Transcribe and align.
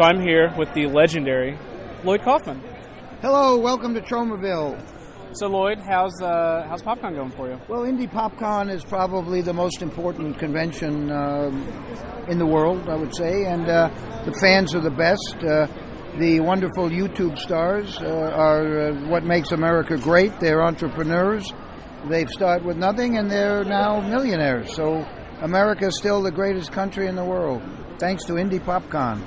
So 0.00 0.04
I'm 0.04 0.22
here 0.22 0.50
with 0.56 0.72
the 0.72 0.86
legendary 0.86 1.58
Lloyd 2.04 2.22
Kaufman. 2.22 2.62
Hello, 3.20 3.58
welcome 3.58 3.92
to 3.92 4.00
Tromaville. 4.00 4.82
So 5.36 5.46
Lloyd, 5.46 5.78
how's 5.78 6.22
uh, 6.22 6.64
how's 6.66 6.80
PopCon 6.80 7.14
going 7.16 7.32
for 7.32 7.48
you? 7.48 7.60
Well, 7.68 7.82
Indie 7.82 8.10
PopCon 8.10 8.70
is 8.70 8.82
probably 8.82 9.42
the 9.42 9.52
most 9.52 9.82
important 9.82 10.38
convention 10.38 11.12
um, 11.12 11.68
in 12.28 12.38
the 12.38 12.46
world, 12.46 12.88
I 12.88 12.96
would 12.96 13.14
say, 13.14 13.44
and 13.44 13.68
uh, 13.68 13.90
the 14.24 14.32
fans 14.40 14.74
are 14.74 14.80
the 14.80 14.88
best. 14.88 15.36
Uh, 15.44 15.66
the 16.16 16.40
wonderful 16.40 16.88
YouTube 16.88 17.36
stars 17.36 17.98
uh, 18.00 18.06
are 18.06 18.80
uh, 18.80 19.08
what 19.10 19.24
makes 19.24 19.52
America 19.52 19.98
great. 19.98 20.40
They're 20.40 20.62
entrepreneurs. 20.62 21.52
They've 22.06 22.30
started 22.30 22.64
with 22.64 22.78
nothing, 22.78 23.18
and 23.18 23.30
they're 23.30 23.64
now 23.64 24.00
millionaires. 24.00 24.74
So 24.74 25.06
America 25.42 25.88
is 25.88 25.98
still 25.98 26.22
the 26.22 26.32
greatest 26.32 26.72
country 26.72 27.06
in 27.06 27.16
the 27.16 27.24
world, 27.26 27.60
thanks 27.98 28.24
to 28.24 28.36
Indie 28.36 28.60
PopCon. 28.60 29.20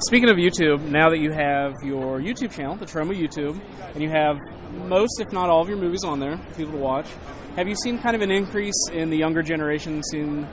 Speaking 0.00 0.28
of 0.28 0.36
YouTube, 0.36 0.82
now 0.82 1.08
that 1.08 1.20
you 1.20 1.32
have 1.32 1.72
your 1.82 2.20
YouTube 2.20 2.52
channel, 2.52 2.76
the 2.76 2.84
Troma 2.84 3.18
YouTube, 3.18 3.58
and 3.94 4.02
you 4.02 4.10
have 4.10 4.36
most, 4.84 5.22
if 5.22 5.32
not 5.32 5.48
all, 5.48 5.62
of 5.62 5.70
your 5.70 5.78
movies 5.78 6.04
on 6.04 6.20
there 6.20 6.36
for 6.36 6.54
people 6.54 6.72
to 6.72 6.78
watch, 6.78 7.06
have 7.56 7.66
you 7.66 7.74
seen 7.74 7.98
kind 7.98 8.14
of 8.14 8.20
an 8.20 8.30
increase 8.30 8.76
in 8.92 9.08
the 9.08 9.16
younger 9.16 9.42
generation 9.42 10.02
seeing 10.10 10.46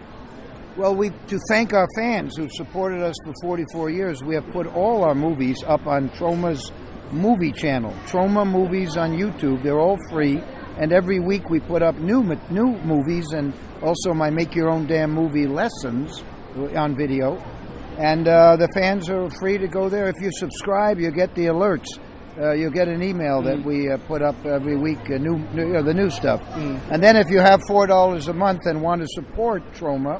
Well, 0.78 0.96
we 0.96 1.10
to 1.10 1.40
thank 1.50 1.74
our 1.74 1.90
fans 1.98 2.38
who've 2.38 2.54
supported 2.54 3.04
us 3.04 3.16
for 3.26 3.34
44 3.42 3.90
years. 3.90 4.24
We 4.24 4.34
have 4.36 4.48
put 4.52 4.66
all 4.66 5.04
our 5.04 5.14
movies 5.14 5.62
up 5.68 5.88
on 5.88 6.10
Troma's 6.12 6.72
movie 7.12 7.52
channel, 7.52 7.94
Troma 8.06 8.50
Movies 8.50 8.96
on 8.96 9.12
YouTube. 9.12 9.62
They're 9.62 9.80
all 9.80 10.00
free, 10.10 10.42
and 10.78 10.94
every 10.94 11.20
week 11.20 11.50
we 11.50 11.60
put 11.60 11.84
up 11.84 11.96
new 11.98 12.24
new 12.50 12.78
movies 12.86 13.34
and 13.34 13.52
also 13.82 14.14
my 14.14 14.30
Make 14.30 14.56
Your 14.56 14.70
Own 14.70 14.88
Damn 14.88 15.12
Movie 15.12 15.48
lessons 15.48 16.24
on 16.78 16.96
video. 16.96 17.44
And 17.98 18.28
uh, 18.28 18.56
the 18.56 18.68
fans 18.74 19.10
are 19.10 19.30
free 19.40 19.58
to 19.58 19.68
go 19.68 19.90
there. 19.90 20.08
If 20.10 20.16
you 20.22 20.30
subscribe, 20.34 21.00
you 21.00 21.12
get 21.12 21.36
the 21.36 21.46
alerts. 21.46 21.86
Uh, 22.36 22.54
you'll 22.54 22.72
get 22.72 22.88
an 22.88 23.04
email 23.04 23.44
that 23.44 23.64
we 23.64 23.92
uh, 23.92 23.98
put 24.08 24.24
up 24.24 24.44
every 24.44 24.76
week, 24.76 25.00
uh, 25.12 25.18
new, 25.18 25.38
new 25.54 25.68
you 25.68 25.74
know, 25.74 25.84
the 25.84 25.94
new 25.94 26.10
stuff. 26.10 26.42
And 26.90 27.04
then 27.04 27.16
if 27.16 27.30
you 27.30 27.40
have 27.40 27.62
four 27.68 27.86
dollars 27.86 28.28
a 28.28 28.34
month 28.34 28.62
and 28.66 28.82
want 28.82 29.02
to 29.02 29.08
support 29.10 29.62
Troma, 29.74 30.20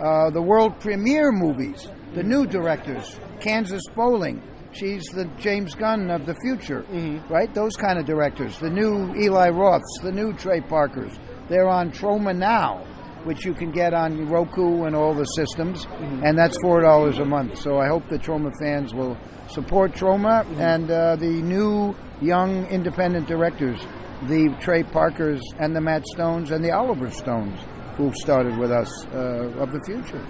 uh, 0.00 0.30
the 0.30 0.40
world 0.40 0.78
premiere 0.78 1.32
movies, 1.32 1.88
the 2.14 2.22
new 2.22 2.46
directors, 2.46 3.18
Kansas 3.40 3.82
Bowling. 3.94 4.42
She's 4.70 5.02
the 5.06 5.24
James 5.38 5.74
Gunn 5.74 6.10
of 6.10 6.26
the 6.26 6.36
future, 6.44 6.84
right? 7.28 7.52
Those 7.54 7.74
kind 7.74 7.98
of 7.98 8.04
directors. 8.04 8.58
The 8.58 8.70
new 8.70 9.14
Eli 9.16 9.48
Roths, 9.48 10.02
the 10.02 10.12
new 10.12 10.34
Trey 10.34 10.60
Parkers. 10.60 11.18
They're 11.48 11.68
on 11.68 11.90
Troma 11.90 12.36
now, 12.36 12.84
which 13.24 13.44
you 13.44 13.54
can 13.54 13.70
get 13.70 13.94
on 13.94 14.28
Roku 14.28 14.84
and 14.84 14.94
all 14.94 15.14
the 15.14 15.24
systems, 15.24 15.86
and 16.24 16.38
that's 16.38 16.56
four 16.60 16.80
dollars 16.80 17.18
a 17.18 17.24
month. 17.24 17.58
So 17.58 17.78
I 17.78 17.88
hope 17.88 18.08
the 18.08 18.18
Troma 18.18 18.50
fans 18.60 18.94
will 18.94 19.16
support 19.48 19.92
Troma 19.92 20.46
and 20.58 20.90
uh, 20.90 21.16
the 21.16 21.42
new 21.42 21.94
young 22.20 22.66
independent 22.66 23.26
directors, 23.26 23.80
the 24.28 24.54
Trey 24.60 24.82
Parkers 24.82 25.40
and 25.58 25.74
the 25.74 25.80
Matt 25.80 26.06
Stones 26.06 26.50
and 26.50 26.64
the 26.64 26.70
Oliver 26.70 27.10
Stones, 27.10 27.58
who've 27.96 28.16
started 28.16 28.56
with 28.58 28.70
us 28.70 29.06
uh, 29.06 29.62
of 29.62 29.72
the 29.72 29.80
future. 29.86 30.24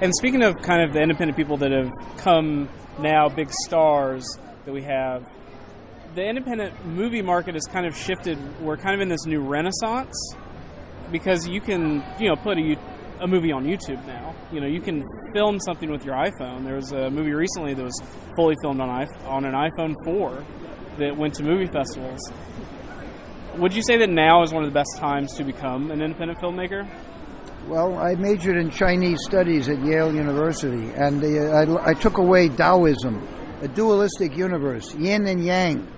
And 0.00 0.12
speaking 0.14 0.42
of 0.42 0.54
kind 0.62 0.82
of 0.82 0.92
the 0.92 1.00
independent 1.00 1.36
people 1.36 1.56
that 1.58 1.72
have 1.72 1.90
come 2.18 2.68
now, 2.98 3.28
big 3.28 3.50
stars 3.50 4.26
that 4.64 4.72
we 4.72 4.82
have, 4.82 5.24
the 6.14 6.24
independent 6.24 6.86
movie 6.86 7.22
market 7.22 7.54
has 7.54 7.66
kind 7.66 7.86
of 7.86 7.96
shifted. 7.96 8.38
We're 8.60 8.76
kind 8.76 8.94
of 8.94 9.00
in 9.00 9.08
this 9.08 9.26
new 9.26 9.40
renaissance 9.40 10.14
because 11.10 11.46
you 11.46 11.60
can, 11.60 12.04
you 12.18 12.28
know, 12.28 12.36
put 12.36 12.58
a, 12.58 12.76
a 13.20 13.26
movie 13.26 13.52
on 13.52 13.64
YouTube 13.64 14.04
now. 14.06 14.34
You 14.52 14.60
know, 14.60 14.66
you 14.66 14.80
can 14.80 15.04
film 15.34 15.58
something 15.60 15.90
with 15.90 16.04
your 16.04 16.14
iPhone. 16.14 16.64
There 16.64 16.76
was 16.76 16.92
a 16.92 17.10
movie 17.10 17.32
recently 17.32 17.74
that 17.74 17.82
was 17.82 18.00
fully 18.36 18.54
filmed 18.62 18.80
on 18.80 18.88
on 19.26 19.44
an 19.44 19.54
iPhone 19.54 19.94
4 20.04 20.44
that 20.98 21.16
went 21.16 21.34
to 21.34 21.42
movie 21.42 21.66
festivals. 21.66 22.20
Would 23.56 23.74
you 23.74 23.82
say 23.82 23.96
that 23.98 24.10
now 24.10 24.42
is 24.42 24.52
one 24.52 24.64
of 24.64 24.70
the 24.70 24.74
best 24.74 24.96
times 24.98 25.34
to 25.34 25.44
become 25.44 25.90
an 25.90 26.02
independent 26.02 26.40
filmmaker? 26.40 26.88
Well, 27.66 27.98
I 27.98 28.14
majored 28.14 28.58
in 28.58 28.70
Chinese 28.70 29.18
studies 29.24 29.68
at 29.68 29.78
Yale 29.80 30.14
University, 30.14 30.90
and 30.94 31.24
I, 31.24 31.90
I 31.90 31.94
took 31.94 32.18
away 32.18 32.48
Taoism, 32.48 33.26
a 33.60 33.68
dualistic 33.68 34.36
universe, 34.36 34.94
yin 34.94 35.26
and 35.26 35.44
yang. 35.44 35.88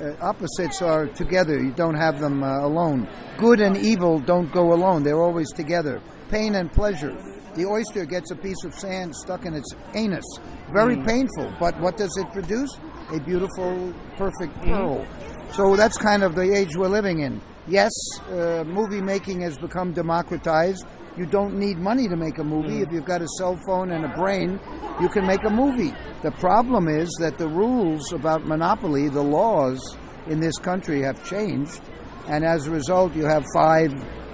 Uh, 0.00 0.12
opposites 0.20 0.82
are 0.82 1.06
together, 1.06 1.62
you 1.62 1.70
don't 1.72 1.94
have 1.94 2.20
them 2.20 2.42
uh, 2.42 2.66
alone. 2.66 3.08
Good 3.38 3.60
and 3.60 3.76
evil 3.76 4.18
don't 4.18 4.50
go 4.52 4.72
alone, 4.72 5.04
they're 5.04 5.20
always 5.22 5.50
together. 5.52 6.02
Pain 6.30 6.56
and 6.56 6.72
pleasure. 6.72 7.16
The 7.54 7.64
oyster 7.64 8.04
gets 8.04 8.32
a 8.32 8.36
piece 8.36 8.64
of 8.64 8.74
sand 8.74 9.14
stuck 9.14 9.46
in 9.46 9.54
its 9.54 9.72
anus. 9.94 10.24
Very 10.72 10.96
painful, 10.96 11.52
but 11.60 11.78
what 11.80 11.96
does 11.96 12.16
it 12.16 12.28
produce? 12.32 12.76
A 13.12 13.20
beautiful, 13.20 13.94
perfect 14.16 14.60
pearl. 14.62 15.06
So 15.52 15.76
that's 15.76 15.96
kind 15.96 16.24
of 16.24 16.34
the 16.34 16.52
age 16.52 16.74
we're 16.76 16.88
living 16.88 17.20
in. 17.20 17.40
Yes, 17.68 17.92
uh, 18.30 18.64
movie 18.66 19.00
making 19.00 19.42
has 19.42 19.56
become 19.56 19.92
democratized. 19.92 20.84
You 21.16 21.26
don't 21.26 21.54
need 21.54 21.78
money 21.78 22.08
to 22.08 22.16
make 22.16 22.38
a 22.38 22.44
movie. 22.44 22.80
If 22.80 22.90
you've 22.90 23.04
got 23.04 23.22
a 23.22 23.28
cell 23.38 23.56
phone 23.66 23.92
and 23.92 24.04
a 24.04 24.08
brain, 24.08 24.58
you 25.00 25.08
can 25.08 25.26
make 25.26 25.44
a 25.44 25.50
movie. 25.50 25.94
The 26.22 26.32
problem 26.32 26.88
is 26.88 27.08
that 27.20 27.38
the 27.38 27.46
rules 27.46 28.12
about 28.12 28.46
monopoly, 28.46 29.08
the 29.08 29.22
laws 29.22 29.80
in 30.26 30.40
this 30.40 30.56
country 30.58 31.02
have 31.02 31.24
changed, 31.24 31.80
and 32.26 32.44
as 32.44 32.66
a 32.66 32.70
result, 32.70 33.14
you 33.14 33.26
have 33.26 33.44
five. 33.54 33.92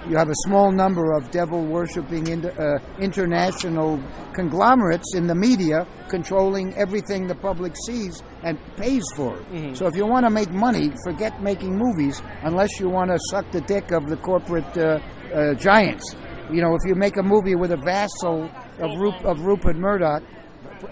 You 0.09 0.17
have 0.17 0.29
a 0.29 0.35
small 0.47 0.71
number 0.71 1.11
of 1.11 1.29
devil 1.29 1.63
worshipping 1.63 2.25
inter, 2.25 2.49
uh, 2.57 2.99
international 2.99 4.01
conglomerates 4.33 5.13
in 5.13 5.27
the 5.27 5.35
media 5.35 5.85
controlling 6.09 6.73
everything 6.73 7.27
the 7.27 7.35
public 7.35 7.75
sees 7.85 8.23
and 8.41 8.57
pays 8.77 9.03
for. 9.15 9.37
So 9.75 9.85
if 9.85 9.95
you 9.95 10.07
want 10.07 10.25
to 10.25 10.31
make 10.31 10.49
money, 10.49 10.91
forget 11.03 11.43
making 11.43 11.77
movies 11.77 12.19
unless 12.41 12.79
you 12.79 12.89
want 12.89 13.11
to 13.11 13.19
suck 13.29 13.51
the 13.51 13.61
dick 13.61 13.91
of 13.91 14.09
the 14.09 14.17
corporate 14.17 14.75
uh, 14.75 14.99
uh, 15.35 15.53
giants. 15.53 16.15
You 16.51 16.61
know, 16.61 16.75
if 16.75 16.81
you 16.87 16.95
make 16.95 17.17
a 17.17 17.23
movie 17.23 17.55
with 17.55 17.71
a 17.71 17.77
vassal 17.77 18.49
of, 18.79 18.99
Rup- 18.99 19.23
of 19.25 19.41
Rupert 19.41 19.77
Murdoch, 19.77 20.23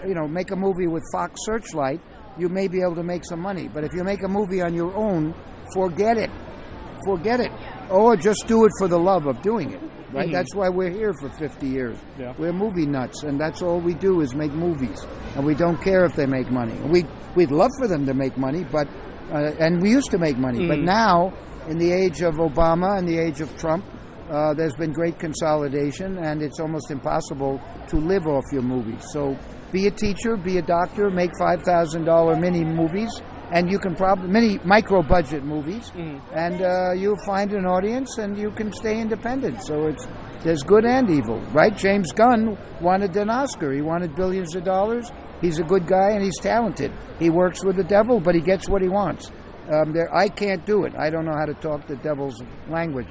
you 0.06 0.14
know, 0.14 0.26
make 0.26 0.50
a 0.50 0.56
movie 0.56 0.86
with 0.86 1.02
Fox 1.12 1.34
Searchlight, 1.44 2.00
you 2.38 2.48
may 2.48 2.68
be 2.68 2.80
able 2.80 2.94
to 2.94 3.02
make 3.02 3.24
some 3.24 3.40
money. 3.40 3.68
But 3.68 3.84
if 3.84 3.92
you 3.92 4.04
make 4.04 4.22
a 4.22 4.28
movie 4.28 4.62
on 4.62 4.74
your 4.74 4.94
own, 4.94 5.34
forget 5.74 6.16
it. 6.16 6.30
Forget 7.04 7.40
it. 7.40 7.52
Or 7.90 8.16
just 8.16 8.46
do 8.46 8.64
it 8.64 8.72
for 8.78 8.88
the 8.88 8.98
love 8.98 9.26
of 9.26 9.42
doing 9.42 9.72
it. 9.72 9.80
Right? 10.12 10.30
That's 10.32 10.54
why 10.54 10.68
we're 10.68 10.90
here 10.90 11.12
for 11.20 11.28
50 11.30 11.68
years. 11.68 11.96
Yeah. 12.18 12.34
We're 12.36 12.52
movie 12.52 12.86
nuts, 12.86 13.22
and 13.22 13.40
that's 13.40 13.62
all 13.62 13.78
we 13.80 13.94
do 13.94 14.22
is 14.22 14.34
make 14.34 14.52
movies. 14.52 15.04
And 15.36 15.44
we 15.46 15.54
don't 15.54 15.80
care 15.80 16.04
if 16.04 16.16
they 16.16 16.26
make 16.26 16.50
money. 16.50 16.74
We, 16.80 17.04
we'd 17.36 17.52
love 17.52 17.70
for 17.78 17.86
them 17.86 18.06
to 18.06 18.14
make 18.14 18.36
money, 18.36 18.64
but, 18.64 18.88
uh, 19.30 19.52
and 19.60 19.80
we 19.80 19.90
used 19.90 20.10
to 20.10 20.18
make 20.18 20.36
money. 20.36 20.66
But 20.66 20.80
now, 20.80 21.32
in 21.68 21.78
the 21.78 21.92
age 21.92 22.22
of 22.22 22.34
Obama 22.36 22.98
and 22.98 23.08
the 23.08 23.18
age 23.18 23.40
of 23.40 23.56
Trump, 23.56 23.84
uh, 24.30 24.54
there's 24.54 24.74
been 24.74 24.92
great 24.92 25.18
consolidation, 25.18 26.18
and 26.18 26.42
it's 26.42 26.60
almost 26.60 26.90
impossible 26.90 27.60
to 27.88 27.96
live 27.96 28.26
off 28.26 28.44
your 28.52 28.62
movies. 28.62 29.04
So 29.12 29.36
be 29.72 29.86
a 29.86 29.90
teacher, 29.90 30.36
be 30.36 30.58
a 30.58 30.62
doctor, 30.62 31.10
make 31.10 31.32
$5,000 31.40 32.40
mini 32.40 32.64
movies, 32.64 33.10
and 33.52 33.70
you 33.70 33.78
can 33.78 33.96
probably, 33.96 34.28
mini 34.28 34.60
micro 34.64 35.02
budget 35.02 35.44
movies, 35.44 35.90
and 36.32 36.62
uh, 36.62 36.92
you'll 36.92 37.22
find 37.26 37.52
an 37.52 37.66
audience 37.66 38.18
and 38.18 38.38
you 38.38 38.52
can 38.52 38.72
stay 38.72 39.00
independent. 39.00 39.62
So 39.64 39.88
it's 39.88 40.06
there's 40.44 40.62
good 40.62 40.86
and 40.86 41.10
evil, 41.10 41.38
right? 41.52 41.76
James 41.76 42.12
Gunn 42.12 42.56
wanted 42.80 43.14
an 43.16 43.28
Oscar. 43.28 43.72
He 43.72 43.82
wanted 43.82 44.14
billions 44.14 44.54
of 44.54 44.64
dollars. 44.64 45.10
He's 45.40 45.58
a 45.58 45.64
good 45.64 45.86
guy 45.86 46.12
and 46.12 46.22
he's 46.22 46.38
talented. 46.38 46.92
He 47.18 47.28
works 47.28 47.64
with 47.64 47.76
the 47.76 47.84
devil, 47.84 48.20
but 48.20 48.34
he 48.34 48.40
gets 48.40 48.68
what 48.68 48.80
he 48.80 48.88
wants. 48.88 49.30
Um, 49.70 49.92
there, 49.92 50.12
I 50.14 50.28
can't 50.28 50.66
do 50.66 50.84
it. 50.84 50.94
I 50.96 51.10
don't 51.10 51.24
know 51.24 51.36
how 51.38 51.46
to 51.46 51.54
talk 51.54 51.86
the 51.86 51.94
devil's 51.96 52.42
language, 52.68 53.06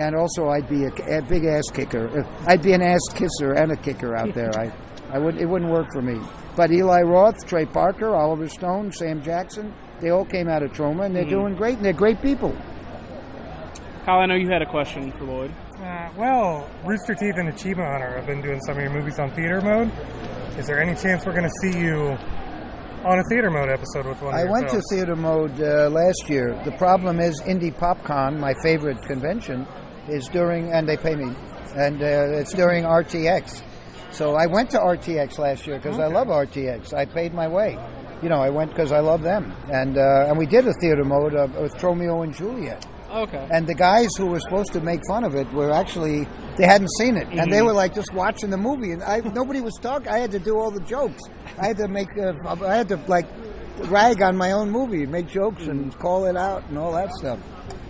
and 0.00 0.16
also 0.16 0.48
I'd 0.48 0.68
be 0.68 0.84
a, 0.84 1.18
a 1.18 1.22
big 1.22 1.44
ass 1.44 1.70
kicker. 1.72 2.26
I'd 2.46 2.62
be 2.62 2.72
an 2.72 2.82
ass 2.82 3.00
kisser 3.14 3.52
and 3.52 3.70
a 3.70 3.76
kicker 3.76 4.16
out 4.16 4.34
there. 4.34 4.50
I, 4.58 4.72
I 5.10 5.18
would. 5.18 5.36
It 5.36 5.46
wouldn't 5.46 5.70
work 5.70 5.86
for 5.92 6.02
me. 6.02 6.20
But 6.56 6.72
Eli 6.72 7.02
Roth, 7.02 7.46
Trey 7.46 7.66
Parker, 7.66 8.16
Oliver 8.16 8.48
Stone, 8.48 8.92
Sam 8.92 9.22
Jackson, 9.22 9.72
they 10.00 10.10
all 10.10 10.24
came 10.24 10.48
out 10.48 10.64
of 10.64 10.72
Troma, 10.72 11.06
and 11.06 11.14
they're 11.14 11.24
doing 11.24 11.54
great. 11.54 11.76
And 11.76 11.84
they're 11.84 11.92
great 11.92 12.20
people. 12.20 12.56
Kyle, 14.04 14.18
I 14.18 14.26
know 14.26 14.34
you 14.34 14.50
had 14.50 14.62
a 14.62 14.66
question 14.66 15.12
for 15.12 15.24
Lloyd. 15.24 15.54
Uh, 15.80 16.10
well, 16.16 16.68
Rooster 16.84 17.14
Teeth 17.14 17.36
and 17.36 17.48
Achievement 17.48 17.88
Hunter 17.88 18.16
have 18.16 18.26
been 18.26 18.42
doing 18.42 18.60
some 18.62 18.76
of 18.76 18.82
your 18.82 18.92
movies 18.92 19.20
on 19.20 19.30
theater 19.30 19.60
mode. 19.60 19.92
Is 20.58 20.66
there 20.66 20.80
any 20.80 20.96
chance 21.00 21.24
we're 21.24 21.32
going 21.32 21.48
to 21.48 21.70
see 21.70 21.78
you 21.78 22.18
on 23.04 23.18
a 23.18 23.24
theater 23.24 23.50
mode 23.50 23.68
episode 23.68 24.06
with 24.06 24.20
one 24.22 24.34
of 24.34 24.40
I 24.40 24.50
went 24.50 24.68
to 24.70 24.80
theater 24.90 25.16
mode 25.16 25.60
uh, 25.60 25.90
last 25.90 26.28
year. 26.28 26.60
The 26.64 26.72
problem 26.72 27.18
is 27.18 27.40
Indie 27.42 27.74
PopCon, 27.74 28.38
my 28.38 28.54
favorite 28.62 29.02
convention, 29.02 29.66
is 30.08 30.28
during, 30.28 30.72
and 30.72 30.88
they 30.88 30.96
pay 30.96 31.16
me, 31.16 31.34
and 31.76 32.00
uh, 32.02 32.38
it's 32.38 32.52
during 32.52 32.84
RTX. 32.84 33.62
So 34.12 34.34
I 34.34 34.46
went 34.46 34.70
to 34.70 34.78
RTX 34.78 35.38
last 35.38 35.66
year 35.66 35.78
because 35.78 35.98
I 35.98 36.06
love 36.06 36.28
RTX. 36.28 36.92
I 36.94 37.06
paid 37.06 37.34
my 37.34 37.48
way. 37.48 37.78
You 38.22 38.28
know, 38.28 38.40
I 38.40 38.50
went 38.50 38.70
because 38.70 38.92
I 38.92 39.00
love 39.00 39.22
them, 39.22 39.52
and 39.72 39.98
uh, 39.98 40.26
and 40.28 40.38
we 40.38 40.46
did 40.46 40.66
a 40.66 40.72
theater 40.80 41.04
mode 41.04 41.34
of, 41.34 41.56
with 41.56 41.74
Tromeo 41.74 42.22
and 42.22 42.34
Juliet. 42.34 42.86
Okay. 43.12 43.46
And 43.52 43.66
the 43.66 43.74
guys 43.74 44.08
who 44.16 44.26
were 44.26 44.40
supposed 44.40 44.72
to 44.72 44.80
make 44.80 45.00
fun 45.08 45.22
of 45.24 45.34
it 45.34 45.50
were 45.52 45.70
actually 45.70 46.26
they 46.56 46.64
hadn't 46.66 46.90
seen 46.98 47.16
it, 47.16 47.28
and 47.28 47.40
Mm-hmm. 47.40 47.50
they 47.50 47.62
were 47.62 47.72
like 47.72 47.94
just 47.94 48.12
watching 48.14 48.50
the 48.50 48.56
movie, 48.56 48.92
and 48.92 49.02
I 49.02 49.20
nobody 49.20 49.60
was 49.60 49.74
talking. 49.80 50.08
I 50.08 50.18
had 50.18 50.30
to 50.32 50.38
do 50.38 50.58
all 50.58 50.70
the 50.70 50.80
jokes. 50.80 51.20
I 51.60 51.66
had 51.66 51.76
to 51.78 51.88
make. 51.88 52.08
Uh, 52.18 52.32
I 52.64 52.74
had 52.76 52.88
to 52.88 52.96
like 53.08 53.26
rag 53.84 54.22
on 54.22 54.36
my 54.36 54.52
own 54.52 54.70
movie, 54.70 55.06
make 55.06 55.28
jokes, 55.28 55.62
Mm-hmm. 55.62 55.70
and 55.70 55.98
call 55.98 56.26
it 56.26 56.36
out, 56.36 56.62
and 56.68 56.78
all 56.78 56.92
that 56.92 57.10
stuff. 57.12 57.38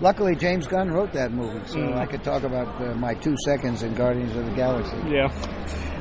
Luckily, 0.00 0.34
James 0.34 0.66
Gunn 0.66 0.90
wrote 0.90 1.12
that 1.12 1.30
movie, 1.32 1.60
so 1.66 1.78
Mm. 1.78 1.96
I 1.96 2.06
could 2.06 2.24
talk 2.24 2.42
about 2.42 2.66
uh, 2.82 2.94
my 2.96 3.14
two 3.14 3.36
seconds 3.44 3.82
in 3.84 3.94
Guardians 3.94 4.34
of 4.36 4.44
the 4.46 4.52
Galaxy. 4.52 4.96
Yeah. 5.08 5.30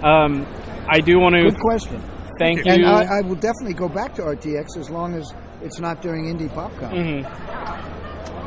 Um, 0.01 0.47
I 0.89 1.00
do 1.00 1.19
want 1.19 1.35
to. 1.35 1.44
Good 1.44 1.59
question. 1.59 2.01
thank 2.39 2.65
you. 2.65 2.71
And 2.71 2.85
I, 2.88 3.19
I 3.19 3.21
will 3.21 3.35
definitely 3.35 3.75
go 3.75 3.88
back 3.88 4.15
to 4.15 4.23
RTX 4.23 4.77
as 4.77 4.89
long 4.89 5.13
as 5.13 5.31
it's 5.62 5.79
not 5.79 6.01
during 6.01 6.25
Indie 6.25 6.50
PopCon. 6.50 7.23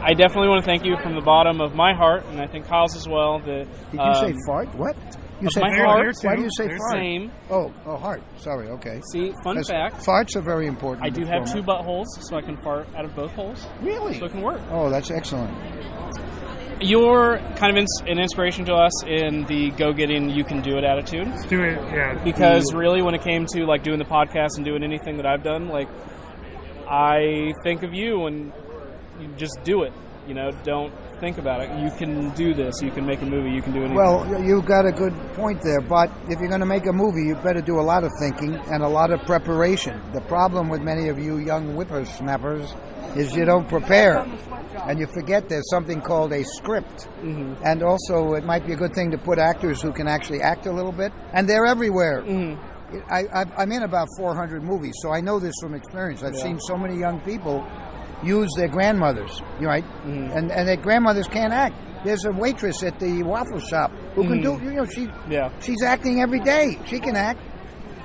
I 0.05 0.12
definitely 0.15 0.49
want 0.49 0.62
to 0.65 0.67
thank 0.71 0.85
you 0.85 0.97
from 1.03 1.15
the 1.15 1.21
bottom 1.23 1.61
of 1.61 1.75
my 1.75 1.95
heart, 1.95 2.25
and 2.27 2.41
I 2.41 2.47
think 2.47 2.67
Kyle's 2.67 2.95
as 2.95 3.09
well. 3.09 3.39
The, 3.39 3.65
Did 3.91 3.95
you 3.95 4.01
um, 4.01 4.15
say 4.27 4.35
fart? 4.47 4.75
What? 4.75 4.97
You 5.41 5.47
of 5.49 5.53
said 5.53 5.62
my 5.62 5.71
fart. 5.77 5.89
heart. 5.89 6.15
Why 6.23 6.37
do 6.37 6.43
you 6.43 6.49
say 6.59 6.67
There's 6.67 6.79
fart? 6.79 6.93
Same. 6.93 7.33
Oh, 7.51 7.73
oh, 7.87 7.97
heart. 7.97 8.23
Sorry. 8.37 8.69
Okay. 8.69 9.01
See, 9.12 9.33
fun 9.43 9.56
'Cause 9.56 9.69
fact. 9.69 10.05
Farts 10.05 10.37
are 10.37 10.43
very 10.43 10.67
important. 10.67 11.05
I 11.06 11.11
do 11.11 11.25
the 11.25 11.31
have 11.31 11.51
two 11.53 11.62
buttholes, 11.62 12.06
so 12.21 12.37
I 12.37 12.43
can 12.43 12.56
fart 12.62 12.87
out 12.97 13.05
of 13.05 13.15
both 13.17 13.33
holes, 13.33 13.67
Really? 13.81 14.19
so 14.19 14.27
it 14.27 14.33
can 14.33 14.43
work. 14.43 14.61
Oh, 14.71 14.91
that's 14.91 15.11
excellent. 15.11 15.53
You're 16.81 17.39
kind 17.57 17.71
of 17.71 17.77
ins- 17.79 18.03
an 18.07 18.19
inspiration 18.19 18.65
to 18.67 18.75
us 18.75 19.05
in 19.05 19.45
the 19.45 19.71
go 19.71 19.93
getting, 19.93 20.29
you 20.29 20.45
can 20.45 20.61
do 20.61 20.77
it 20.77 20.85
attitude. 20.85 21.29
Let's 21.29 21.47
do 21.47 21.62
it. 21.62 21.79
Yeah. 21.93 22.23
because 22.23 22.75
really 22.75 23.00
when 23.00 23.15
it 23.15 23.23
came 23.23 23.47
to 23.55 23.65
like 23.65 23.83
doing 23.85 23.99
the 23.99 24.05
podcast 24.05 24.57
and 24.57 24.65
doing 24.65 24.83
anything 24.83 25.17
that 25.17 25.25
I've 25.27 25.43
done 25.43 25.69
like 25.69 25.89
I 26.89 27.55
think 27.62 27.83
of 27.85 27.95
you 27.95 28.27
and 28.27 28.47
you 28.47 28.53
just 29.37 29.58
do 29.64 29.82
it 29.82 29.93
you 30.26 30.34
know 30.34 30.50
don't 30.64 30.93
think 31.20 31.38
about 31.38 31.61
it 31.61 31.70
you 31.82 31.90
can 31.99 32.31
do 32.31 32.55
this 32.55 32.81
you 32.82 32.90
can 32.90 33.05
make 33.06 33.20
a 33.22 33.26
movie 33.26 33.50
you 33.50 33.62
can 33.62 33.72
do 33.72 33.81
anything 33.81 33.96
Well, 33.96 34.43
you've 34.43 34.64
got 34.66 34.84
a 34.87 34.93
good 34.93 35.14
point 35.34 35.61
there, 35.62 35.81
but 35.81 36.11
if 36.28 36.38
you're 36.40 36.49
going 36.49 36.61
to 36.61 36.66
make 36.66 36.87
a 36.87 36.93
movie, 36.93 37.25
you 37.28 37.34
better 37.37 37.61
do 37.61 37.78
a 37.78 37.87
lot 37.93 38.02
of 38.05 38.11
thinking 38.20 38.55
and 38.72 38.82
a 38.82 38.88
lot 38.88 39.11
of 39.12 39.20
preparation. 39.22 40.00
The 40.12 40.20
problem 40.22 40.69
with 40.69 40.81
many 40.82 41.08
of 41.08 41.19
you 41.19 41.38
young 41.38 41.75
whippersnappers 41.75 42.75
is 43.16 43.34
you 43.37 43.44
don't 43.44 43.69
prepare. 43.69 44.26
And 44.88 44.99
you 44.99 45.06
forget 45.14 45.49
there's 45.49 45.69
something 45.70 46.00
called 46.00 46.32
a 46.32 46.43
script. 46.44 47.08
Mhm. 47.22 47.56
And 47.64 47.82
also, 47.82 48.34
it 48.34 48.44
might 48.44 48.66
be 48.66 48.72
a 48.72 48.76
good 48.76 48.93
thing 48.94 49.11
to 49.12 49.19
put 49.19 49.38
actors 49.38 49.81
who 49.81 49.93
can 49.93 50.08
actually 50.08 50.43
act 50.43 50.66
a 50.66 50.72
little 50.72 50.93
bit. 50.93 51.12
And 51.32 51.49
they're 51.49 51.66
everywhere. 51.66 52.22
Mhm. 52.22 52.58
I, 53.11 53.20
I, 53.32 53.44
I'm 53.58 53.72
in 53.72 53.82
about 53.82 54.08
400 54.19 54.62
movies, 54.62 54.94
so 55.02 55.12
I 55.12 55.20
know 55.20 55.38
this 55.40 55.55
from 55.61 55.75
experience. 55.75 56.22
I've 56.22 56.34
Yeah. 56.34 56.43
seen 56.43 56.61
so 56.61 56.76
many 56.76 56.96
young 56.99 57.20
people 57.20 57.64
use 58.22 58.49
their 58.56 58.69
grandmothers, 58.69 59.40
right? 59.61 59.84
Mhm. 60.06 60.37
And 60.37 60.50
and 60.52 60.69
their 60.69 60.76
grandmothers 60.76 61.26
can't 61.28 61.52
act. 61.52 61.75
There's 62.05 62.25
a 62.26 62.32
waitress 62.32 62.82
at 62.82 62.99
the 63.00 63.22
waffle 63.22 63.61
shop 63.61 63.90
who 64.14 64.25
can 64.25 64.40
Mhm. 64.40 64.43
do. 64.61 64.64
You 64.64 64.72
know, 64.72 64.84
she 64.84 65.08
yeah 65.28 65.49
she's 65.61 65.82
acting 65.82 66.20
every 66.20 66.40
day. 66.40 66.78
She 66.87 66.99
can 67.00 67.16
act, 67.16 67.40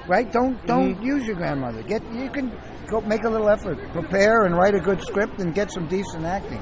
right? 0.08 0.32
Don't 0.32 0.66
don't 0.66 0.96
Mhm. 0.96 1.04
use 1.04 1.26
your 1.28 1.36
grandmother. 1.36 1.82
Get 1.84 2.02
you 2.14 2.30
can 2.30 2.52
go 2.88 3.02
make 3.02 3.24
a 3.24 3.30
little 3.30 3.50
effort, 3.50 3.78
prepare 3.94 4.46
and 4.46 4.56
write 4.58 4.76
a 4.76 4.80
good 4.80 5.02
script 5.02 5.40
and 5.40 5.54
get 5.54 5.72
some 5.72 5.86
decent 5.88 6.26
acting. 6.26 6.62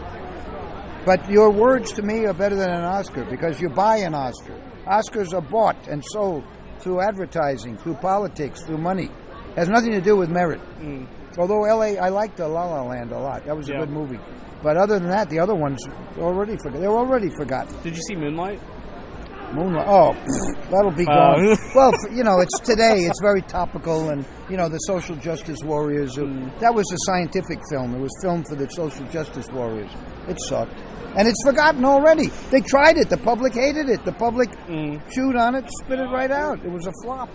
But 1.05 1.29
your 1.29 1.49
words 1.51 1.93
to 1.93 2.01
me 2.01 2.25
are 2.25 2.33
better 2.33 2.55
than 2.55 2.69
an 2.69 2.83
Oscar 2.83 3.23
because 3.29 3.61
you 3.61 3.69
buy 3.69 3.97
an 3.97 4.13
Oscar. 4.13 4.53
Oscars 4.85 5.33
are 5.33 5.41
bought 5.41 5.87
and 5.87 6.03
sold 6.03 6.43
through 6.79 7.01
advertising, 7.01 7.77
through 7.77 7.95
politics, 7.95 8.61
through 8.63 8.77
money. 8.77 9.09
has 9.55 9.67
nothing 9.69 9.91
to 9.91 10.01
do 10.01 10.15
with 10.15 10.29
merit. 10.29 10.61
Mm. 10.79 11.07
Although 11.37 11.65
L.A., 11.65 11.97
I 11.97 12.09
liked 12.09 12.37
the 12.37 12.47
La 12.47 12.65
La 12.65 12.81
Land 12.83 13.11
a 13.11 13.19
lot. 13.19 13.45
That 13.45 13.55
was 13.55 13.69
a 13.69 13.73
Yeah. 13.73 13.79
good 13.79 13.91
movie. 13.91 14.19
But 14.63 14.75
other 14.77 14.97
than 14.99 15.09
that, 15.09 15.29
the 15.29 15.39
other 15.39 15.53
ones 15.55 15.79
already 16.17 16.57
forgot. 16.63 16.79
They're 16.81 16.89
already 16.89 17.29
forgotten. 17.37 17.75
did 17.83 17.95
you 17.95 18.01
see 18.07 18.15
Moonlight 18.15 18.59
Moonlight. 19.53 19.87
Oh, 19.87 20.13
that'll 20.71 20.91
be 20.91 21.07
Uh. 21.07 21.13
gone. 21.35 21.57
well, 21.75 21.93
f- 21.93 22.11
you 22.15 22.23
know, 22.23 22.39
it's 22.41 22.59
today. 22.59 23.01
It's 23.05 23.21
very 23.21 23.41
topical, 23.43 24.09
and 24.09 24.25
you 24.49 24.57
know, 24.57 24.67
the 24.67 24.77
social 24.79 25.15
justice 25.15 25.59
warriors. 25.63 26.15
Who, 26.17 26.25
Mm. 26.27 26.59
That 26.59 26.73
was 26.75 26.83
a 26.91 26.97
scientific 27.05 27.59
film. 27.71 27.95
It 27.95 27.99
was 28.01 28.11
filmed 28.21 28.45
for 28.49 28.55
the 28.55 28.67
social 28.71 29.05
justice 29.05 29.47
warriors. 29.53 29.89
It 30.27 30.37
sucked, 30.49 30.73
and 31.15 31.27
it's 31.29 31.41
forgotten 31.45 31.85
already. 31.85 32.27
They 32.51 32.59
tried 32.59 32.97
it. 32.97 33.09
The 33.09 33.17
public 33.17 33.53
hated 33.53 33.87
it. 33.87 34.03
The 34.03 34.11
public 34.11 34.49
Mm. 34.67 34.99
chewed 35.11 35.37
on 35.37 35.55
it, 35.55 35.63
spit 35.81 35.99
it 35.99 36.09
right 36.11 36.31
out. 36.31 36.59
It 36.65 36.71
was 36.71 36.85
a 36.87 36.93
flop. 37.03 37.29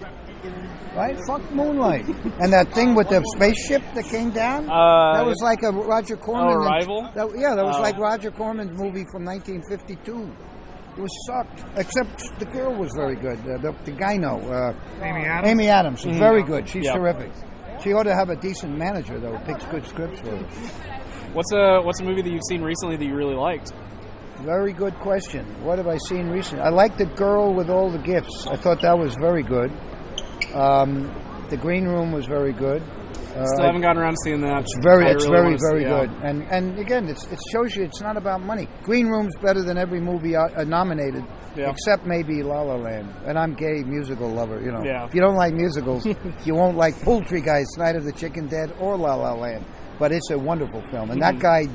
Right? 0.97 1.19
Fuck 1.27 1.51
Moonlight. 1.53 2.07
and 2.41 2.53
that 2.53 2.73
thing 2.75 2.95
with 2.95 3.09
the 3.09 3.23
spaceship 3.37 3.83
that 3.95 4.05
came 4.05 4.31
down. 4.31 4.69
Uh, 4.69 5.15
that 5.17 5.25
was 5.27 5.41
like 5.43 5.63
a 5.63 5.71
Roger 5.71 6.17
Corman. 6.17 6.49
Oh, 6.49 6.59
Arrival? 6.59 7.03
That, 7.15 7.31
yeah, 7.39 7.55
that 7.55 7.65
was 7.65 7.77
Oh. 7.79 7.83
like 7.83 7.97
Roger 7.99 8.31
Corman's 8.31 8.73
movie 8.79 9.07
from 9.11 9.25
1952. 9.25 10.31
It 10.97 11.01
was 11.01 11.11
sucked. 11.27 11.65
Except 11.77 12.39
the 12.39 12.45
girl 12.47 12.75
was 12.75 12.91
very 12.95 13.17
good. 13.17 13.39
Uh, 13.41 13.57
the, 13.63 13.75
the 13.85 13.93
guy, 13.93 14.17
no. 14.19 14.37
Uh, 14.41 14.75
Amy 15.03 15.25
Adams. 15.25 15.49
Amy 15.51 15.69
Adams 15.69 16.01
is 16.05 16.17
Mhm. 16.17 16.19
very 16.19 16.43
good. 16.43 16.69
She's 16.69 16.85
Yeah. 16.85 16.95
terrific. 16.95 17.31
She 17.83 17.93
ought 17.95 18.03
to 18.03 18.15
have 18.15 18.29
a 18.29 18.37
decent 18.37 18.77
manager, 18.77 19.19
though, 19.19 19.33
who 19.37 19.45
picks 19.47 19.65
good 19.67 19.87
scripts 19.87 20.21
for 20.21 20.31
her. 20.37 20.45
what's 21.33 21.51
a 21.53 21.81
what's 21.81 22.01
a 22.01 22.05
movie 22.05 22.21
that 22.21 22.29
you've 22.31 22.43
seen 22.49 22.61
recently 22.63 22.97
that 22.97 23.05
you 23.07 23.15
really 23.17 23.35
liked 23.35 23.73
Very 24.43 24.73
good 24.73 24.99
question. 24.99 25.47
What 25.63 25.79
have 25.79 25.87
I 25.87 25.97
seen 25.99 26.29
recently? 26.29 26.63
I 26.65 26.69
liked 26.69 26.99
The 26.99 27.07
Girl 27.07 27.55
with 27.55 27.71
All 27.71 27.89
the 27.91 27.99
Gifts. 27.99 28.47
I 28.49 28.57
thought 28.57 28.81
that 28.83 28.99
was 28.99 29.15
very 29.15 29.43
good. 29.45 29.71
Um, 30.55 31.11
the 31.51 31.57
Green 31.57 31.85
Room 31.87 32.13
was 32.13 32.27
very 32.27 32.53
good. 32.53 32.83
Uh, 33.35 33.47
still 33.47 33.65
haven't 33.65 33.81
gotten 33.81 34.03
around 34.03 34.13
to 34.13 34.19
seeing 34.25 34.43
that 34.43 34.61
It's 34.63 34.77
very, 34.83 35.07
it's 35.11 35.27
really 35.27 35.57
very, 35.57 35.85
very 35.85 35.85
good. 35.85 36.11
And 36.23 36.43
and 36.53 36.79
again, 36.79 37.09
it's, 37.09 37.25
it 37.29 37.39
shows 37.51 37.75
you 37.75 37.83
it's 37.85 38.03
not 38.03 38.19
about 38.19 38.43
money. 38.43 38.69
Green 38.83 39.07
Room's 39.09 39.35
better 39.41 39.63
than 39.63 39.79
every 39.79 40.01
movie 40.01 40.37
uh, 40.37 40.49
uh, 40.55 40.65
nominated, 40.65 41.25
Yeah. 41.57 41.71
except 41.71 42.05
maybe 42.07 42.43
La 42.43 42.61
La 42.61 42.75
Land. 42.75 43.09
And 43.25 43.39
I'm 43.39 43.55
gay 43.55 43.85
musical 43.85 44.29
lover. 44.29 44.61
You 44.61 44.73
know, 44.73 44.83
Yeah. 44.85 45.07
if 45.07 45.15
you 45.15 45.23
don't 45.23 45.37
like 45.37 45.55
musicals, 45.55 46.05
you 46.45 46.55
won't 46.55 46.77
like 46.77 46.95
Poultrygeist, 46.97 47.79
Night 47.79 47.97
of 47.97 48.05
the 48.05 48.13
Chicken 48.13 48.49
Dead, 48.49 48.71
or 48.79 48.99
La 48.99 49.15
La 49.15 49.33
Land. 49.33 49.65
But 49.99 50.13
it's 50.13 50.31
a 50.31 50.39
wonderful 50.39 50.83
film. 50.91 51.11
And 51.11 51.21
Mm-hmm. 51.23 51.39
that 51.39 51.39
guy, 51.39 51.69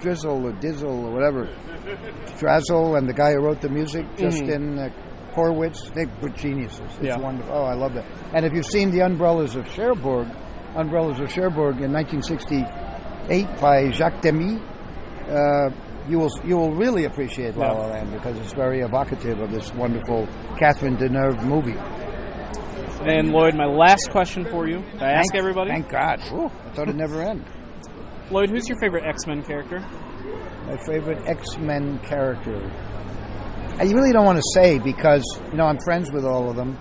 Drizzle 0.00 0.46
or 0.46 0.52
Dizzle 0.52 1.06
or 1.06 1.10
whatever, 1.12 1.48
Drazzle, 2.38 2.96
and 2.98 3.08
the 3.08 3.12
guy 3.14 3.32
who 3.32 3.40
wrote 3.40 3.60
the 3.60 3.68
music, 3.68 4.06
Justin. 4.16 4.78
Uh, 4.78 4.90
Hurwitz, 5.34 5.92
they 5.94 6.06
were 6.20 6.28
geniuses. 6.30 6.80
It's. 6.80 7.00
Yeah. 7.02 7.18
wonderful. 7.18 7.52
Oh, 7.54 7.64
I 7.64 7.74
love 7.74 7.94
that. 7.94 8.04
And 8.34 8.44
if 8.44 8.52
you've 8.52 8.66
seen 8.66 8.90
The 8.90 9.00
Umbrellas 9.02 9.54
of 9.56 9.66
Cherbourg, 9.72 10.28
Umbrellas 10.74 11.18
of 11.20 11.30
Cherbourg 11.32 11.80
in 11.80 11.92
1968 11.92 13.60
by 13.60 13.90
Jacques 13.90 14.20
Demy, 14.22 14.60
uh, 15.28 15.70
you 16.08 16.18
will 16.18 16.30
you 16.44 16.56
will 16.56 16.72
really 16.74 17.04
appreciate 17.04 17.56
La 17.56 17.72
La 17.72 17.86
Land 17.86 18.12
because 18.12 18.36
it's 18.38 18.52
very 18.52 18.80
evocative 18.80 19.38
of 19.40 19.50
this 19.52 19.72
wonderful 19.74 20.26
Catherine 20.58 20.96
Deneuve 20.96 21.42
movie. 21.44 21.76
and 23.04 23.30
Lloyd 23.32 23.54
my 23.54 23.66
last 23.66 24.10
question 24.10 24.44
for 24.46 24.66
you 24.68 24.78
I 24.98 25.12
ask 25.12 25.32
Thank- 25.32 25.34
everybody 25.36 25.70
Thank 25.70 25.88
God. 25.88 26.20
Ooh, 26.32 26.46
I 26.46 26.70
thought 26.74 26.82
it'd 26.88 26.96
never 26.96 27.22
end. 27.22 27.44
Lloyd 28.30 28.50
who's 28.50 28.68
your 28.68 28.78
favorite 28.80 29.04
X-Men 29.04 29.42
character 29.44 29.80
My 30.66 30.76
favorite 30.86 31.18
X 31.26 31.56
Men 31.58 31.98
character. 32.00 32.70
I 33.80 33.84
really 33.84 34.12
don't 34.12 34.26
want 34.26 34.36
to 34.36 34.44
say 34.52 34.78
because 34.78 35.24
you 35.50 35.56
know 35.56 35.64
I'm 35.64 35.78
friends 35.78 36.12
with 36.12 36.26
all 36.26 36.50
of 36.50 36.56
them, 36.56 36.76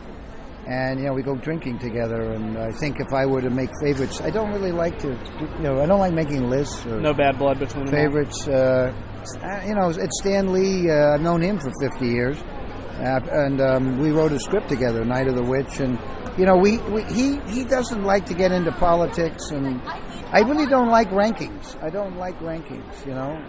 and 0.68 1.00
you 1.00 1.06
know 1.06 1.14
we 1.14 1.24
go 1.24 1.34
drinking 1.34 1.80
together. 1.80 2.34
And 2.34 2.58
I 2.58 2.74
think 2.74 3.00
if 3.00 3.14
I 3.14 3.26
were 3.26 3.40
to 3.40 3.50
make 3.50 3.70
favorites, 3.82 4.20
I 4.20 4.30
don't 4.30 4.52
really 4.52 4.74
like 4.74 5.00
to. 5.00 5.08
You 5.08 5.64
know, 5.64 5.82
I 5.82 5.86
don't 5.86 6.00
like 6.00 6.12
making 6.14 6.50
lists 6.50 6.86
or 6.86 7.00
no 7.00 7.14
bad 7.14 7.40
blood 7.40 7.58
between 7.58 7.88
favorites. 7.88 8.46
Uh, 8.46 8.94
uh, 9.42 9.64
you 9.66 9.76
know, 9.76 9.88
it's 9.90 10.20
Stan 10.20 10.52
Lee. 10.52 10.92
Uh, 10.92 11.14
I've 11.14 11.22
known 11.22 11.42
him 11.42 11.58
for 11.60 11.72
50 11.80 12.06
years, 12.06 12.38
uh, 12.38 13.22
and 13.32 13.62
um, 13.62 14.00
we 14.00 14.12
wrote 14.12 14.34
a 14.34 14.40
script 14.40 14.68
together, 14.68 15.06
Night 15.06 15.30
of 15.30 15.36
the 15.36 15.44
Witch, 15.44 15.80
and 15.80 15.98
you 16.38 16.46
know, 16.46 16.58
we, 16.58 16.80
we 16.90 17.04
he 17.06 17.40
he 17.48 17.64
doesn't 17.64 18.04
like 18.04 18.26
to 18.26 18.34
get 18.34 18.52
into 18.52 18.74
politics, 18.74 19.52
and 19.52 19.82
I 20.34 20.42
really 20.42 20.66
don't 20.66 20.90
like 20.90 21.10
rankings. 21.12 21.82
I 21.82 21.90
don't 21.90 22.18
like 22.18 22.38
rankings. 22.40 23.06
You 23.06 23.14
know, 23.14 23.42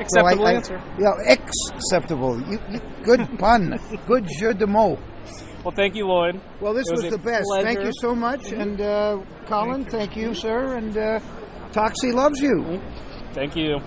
acceptable 0.00 0.36
So 0.38 0.44
I- 0.46 0.50
I- 0.52 0.54
answer 0.54 0.80
Yeah, 0.98 1.36
acceptable. 1.76 2.40
You, 2.50 2.58
you, 2.70 2.80
good 3.02 3.22
pun. 3.38 3.78
good 4.06 4.26
jeu 4.38 4.52
de 4.52 4.66
mots. 4.66 5.00
well 5.64 5.74
thank 5.74 5.94
you 5.94 6.06
Lloyd 6.06 6.40
Well, 6.60 6.74
this 6.74 6.86
It 6.88 6.92
was 6.92 7.02
was, 7.04 7.12
the 7.12 7.18
best. 7.18 7.46
Thank 7.62 7.80
you 7.80 7.92
so 8.00 8.14
much, 8.14 8.52
and 8.52 8.80
uh, 8.80 9.18
Colin, 9.46 9.84
thank 9.86 10.16
you, 10.16 10.34
sir, 10.34 10.76
and 10.76 10.96
uh, 10.96 11.20
Toxie 11.72 12.12
loves 12.12 12.40
you. 12.40 12.80
thank 13.32 13.56
you 13.56 13.80